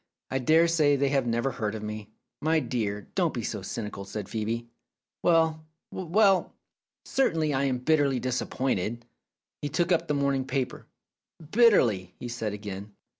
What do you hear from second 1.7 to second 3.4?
of me." "My dear, don't